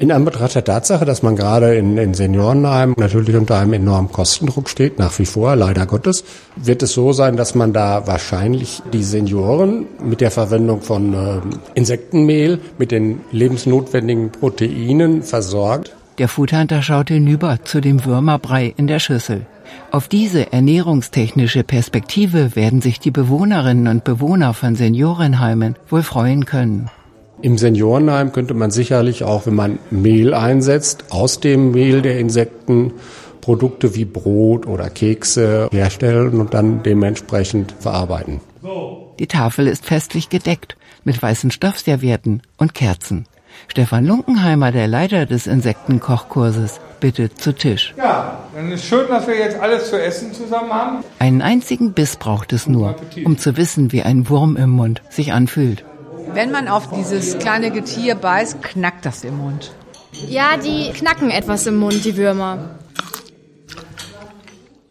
In 0.00 0.10
Anbetracht 0.12 0.54
der 0.54 0.64
Tatsache, 0.64 1.04
dass 1.04 1.22
man 1.22 1.36
gerade 1.36 1.74
in, 1.74 1.98
in 1.98 2.14
Seniorenheimen 2.14 2.94
natürlich 2.96 3.36
unter 3.36 3.58
einem 3.58 3.74
enormen 3.74 4.10
Kostendruck 4.10 4.70
steht, 4.70 4.98
nach 4.98 5.18
wie 5.18 5.26
vor, 5.26 5.54
leider 5.56 5.84
Gottes, 5.84 6.24
wird 6.56 6.82
es 6.82 6.94
so 6.94 7.12
sein, 7.12 7.36
dass 7.36 7.54
man 7.54 7.74
da 7.74 8.06
wahrscheinlich 8.06 8.80
die 8.94 9.02
Senioren 9.02 9.84
mit 10.02 10.22
der 10.22 10.30
Verwendung 10.30 10.80
von 10.80 11.12
äh, 11.12 11.40
Insektenmehl, 11.74 12.60
mit 12.78 12.92
den 12.92 13.20
lebensnotwendigen 13.30 14.32
Proteinen 14.32 15.22
versorgt. 15.22 15.94
Der 16.16 16.28
Foodhunter 16.28 16.80
schaut 16.80 17.10
hinüber 17.10 17.58
zu 17.64 17.82
dem 17.82 18.02
Würmerbrei 18.06 18.72
in 18.78 18.86
der 18.86 19.00
Schüssel. 19.00 19.44
Auf 19.90 20.08
diese 20.08 20.50
ernährungstechnische 20.50 21.62
Perspektive 21.62 22.56
werden 22.56 22.80
sich 22.80 23.00
die 23.00 23.10
Bewohnerinnen 23.10 23.86
und 23.86 24.04
Bewohner 24.04 24.54
von 24.54 24.76
Seniorenheimen 24.76 25.76
wohl 25.90 26.02
freuen 26.02 26.46
können. 26.46 26.88
Im 27.42 27.56
Seniorenheim 27.56 28.32
könnte 28.32 28.54
man 28.54 28.70
sicherlich 28.70 29.24
auch, 29.24 29.46
wenn 29.46 29.54
man 29.54 29.78
Mehl 29.90 30.34
einsetzt, 30.34 31.04
aus 31.10 31.40
dem 31.40 31.70
Mehl 31.70 32.02
der 32.02 32.18
Insekten 32.18 32.92
Produkte 33.40 33.94
wie 33.94 34.04
Brot 34.04 34.66
oder 34.66 34.90
Kekse 34.90 35.68
herstellen 35.72 36.38
und 36.40 36.52
dann 36.52 36.82
dementsprechend 36.82 37.74
verarbeiten. 37.78 38.40
Die 39.18 39.26
Tafel 39.26 39.66
ist 39.66 39.86
festlich 39.86 40.28
gedeckt 40.28 40.76
mit 41.04 41.20
weißen 41.20 41.50
Stoffservietten 41.50 42.42
und 42.58 42.74
Kerzen. 42.74 43.26
Stefan 43.68 44.06
Lunkenheimer, 44.06 44.70
der 44.72 44.86
Leiter 44.86 45.26
des 45.26 45.46
Insektenkochkurses, 45.46 46.80
bittet 47.00 47.38
zu 47.38 47.54
Tisch. 47.54 47.94
Ja, 47.96 48.44
dann 48.54 48.70
ist 48.70 48.84
schön, 48.84 49.08
dass 49.08 49.26
wir 49.26 49.36
jetzt 49.36 49.58
alles 49.58 49.88
zu 49.88 50.00
essen 50.00 50.32
zusammen 50.34 50.72
haben. 50.72 51.04
Einen 51.18 51.42
einzigen 51.42 51.92
Biss 51.92 52.16
braucht 52.16 52.52
es 52.52 52.68
nur, 52.68 52.96
um 53.24 53.38
zu 53.38 53.56
wissen, 53.56 53.92
wie 53.92 54.02
ein 54.02 54.28
Wurm 54.28 54.56
im 54.56 54.70
Mund 54.70 55.02
sich 55.08 55.32
anfühlt. 55.32 55.84
Wenn 56.32 56.50
man 56.50 56.68
auf 56.68 56.88
dieses 56.90 57.38
kleine 57.38 57.70
Getier 57.70 58.14
beißt, 58.14 58.62
knackt 58.62 59.04
das 59.04 59.24
im 59.24 59.38
Mund. 59.38 59.72
Ja, 60.28 60.56
die 60.56 60.90
knacken 60.92 61.30
etwas 61.30 61.66
im 61.66 61.76
Mund, 61.76 62.04
die 62.04 62.16
Würmer. 62.16 62.79